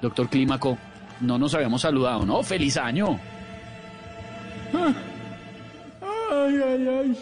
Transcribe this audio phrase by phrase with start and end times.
[0.00, 0.78] Doctor Clímaco,
[1.20, 2.42] no nos habíamos saludado, ¿no?
[2.42, 3.18] ¡Feliz año!
[4.72, 7.18] Ay, ay, ay.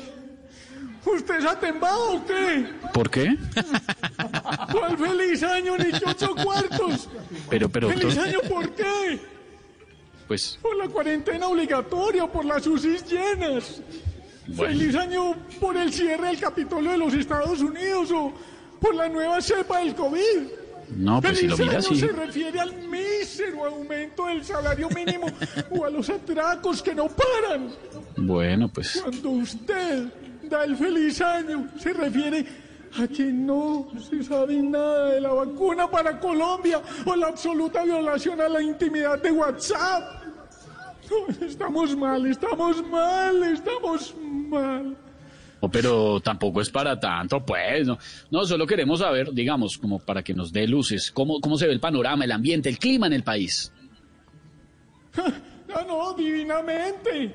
[1.06, 2.66] ¿Usted se ha tembado o qué?
[2.92, 3.36] ¿Por qué?
[4.72, 7.08] ¿Cuál feliz año ni ocho cuartos?
[7.50, 9.20] Pero, pero, ¿Feliz doctor, año por qué?
[10.26, 13.82] pues, ¿Por la cuarentena obligatoria por las UCIs llenas?
[14.46, 14.78] Bueno.
[14.78, 18.32] ¿Feliz año por el cierre del Capitolio de los Estados Unidos o
[18.80, 20.63] por la nueva cepa del COVID?
[20.90, 21.96] No, pues si lo mira año así.
[22.00, 25.26] se refiere al mísero aumento del salario mínimo
[25.70, 27.70] o a los atracos que no paran.
[28.16, 30.08] Bueno, pues, Cuando usted
[30.44, 32.44] da el feliz año, se refiere
[32.96, 38.40] a que no se sabe nada de la vacuna para Colombia o la absoluta violación
[38.40, 40.22] a la intimidad de WhatsApp.
[41.10, 44.14] No, estamos mal, estamos mal, estamos
[44.48, 44.96] mal.
[45.70, 47.98] Pero tampoco es para tanto, pues, no.
[48.30, 51.72] No, solo queremos saber, digamos, como para que nos dé luces, cómo, cómo se ve
[51.72, 53.72] el panorama, el ambiente, el clima en el país.
[55.68, 57.34] No, no, divinamente.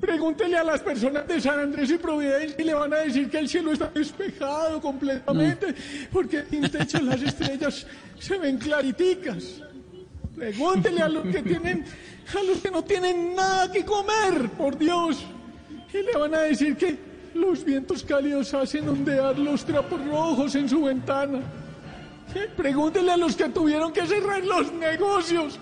[0.00, 3.38] Pregúntele a las personas de San Andrés y Providencia y le van a decir que
[3.38, 5.74] el cielo está despejado completamente,
[6.10, 7.86] porque en techo las estrellas
[8.18, 9.62] se ven clariticas.
[10.34, 11.84] Pregúntele a los que tienen,
[12.36, 15.24] a los que no tienen nada que comer, por Dios.
[15.92, 20.68] Y le van a decir que los vientos cálidos hacen ondear los trapos rojos en
[20.68, 21.40] su ventana.
[22.56, 25.58] Pregúntele a los que tuvieron que cerrar los negocios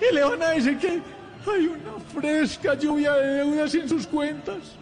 [0.00, 1.02] y le van a decir que
[1.46, 4.76] hay una fresca lluvia de deudas en sus cuentas.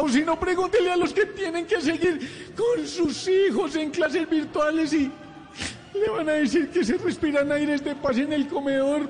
[0.00, 4.28] O si no, pregúntele a los que tienen que seguir con sus hijos en clases
[4.28, 5.10] virtuales y
[5.94, 9.08] le van a decir que se respiran aires de paz en el comedor,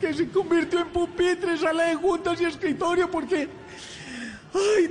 [0.00, 3.48] que se convirtió en pupitre, sala de juntas y escritorio porque...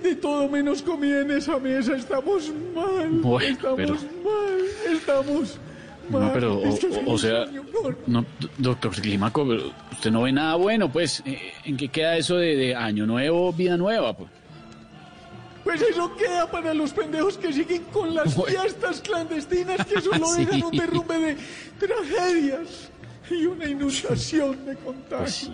[0.04, 1.96] De todo menos comida en esa mesa.
[1.96, 3.10] Estamos mal.
[3.10, 4.60] Bueno, estamos pero- mal.
[4.96, 5.58] Estamos
[6.10, 6.22] mal.
[6.26, 7.46] No, pero, o, Es que o- o feliz sea,
[8.08, 12.18] no, do- doctor Clímaco, pero usted no ve nada bueno, pues, eh, ¿en qué queda
[12.18, 14.14] eso de, de año nuevo, vida nueva?
[14.18, 14.30] Pues?
[15.64, 18.60] Pues eso queda para los pendejos que siguen con las Bueno.
[18.62, 20.46] fiestas clandestinas que solo Sí.
[20.46, 21.38] dejan un derrumbe de
[21.78, 22.90] tragedias
[23.30, 25.52] y una inundación de contagios.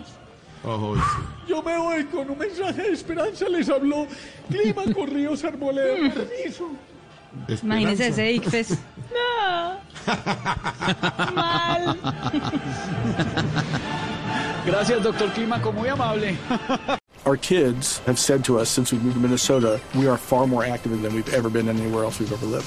[1.46, 3.48] Yo me voy con un mensaje de esperanza.
[3.48, 4.06] Les habló
[4.48, 6.12] Clima Corríos Arboleda.
[6.12, 6.70] Permiso.
[7.62, 8.78] Imagínese ese ICFES.
[11.34, 11.98] Mal.
[14.66, 16.36] Gracias, doctor Clímaco, muy amable.
[17.24, 20.64] Our kids have said to us since we moved to Minnesota, we are far more
[20.64, 22.66] active than we've ever been anywhere else we've ever lived.